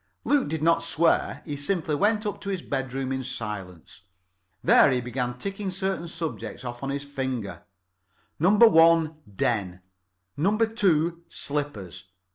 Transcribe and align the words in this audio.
Luke 0.25 0.47
did 0.49 0.63
not 0.63 0.81
swear. 0.81 1.43
He 1.45 1.55
simply 1.55 1.93
went 1.93 2.25
up 2.25 2.41
to 2.41 2.49
his 2.49 2.63
bedroom 2.63 3.11
in 3.11 3.23
silence. 3.23 4.01
There 4.63 4.89
he 4.89 4.99
began 4.99 5.37
ticking 5.37 5.69
certain 5.69 6.07
subjects 6.07 6.65
off 6.65 6.81
on 6.81 6.89
his 6.89 7.03
finger. 7.03 7.65
Number 8.39 8.67
One, 8.67 9.17
Den. 9.35 9.83
Number 10.35 10.65
Two, 10.65 11.21
Slippers. 11.27 12.05